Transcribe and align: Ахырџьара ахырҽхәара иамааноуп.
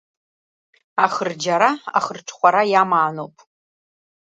Ахырџьара 1.03 1.69
ахырҽхәара 1.97 2.61
иамааноуп. 2.71 3.35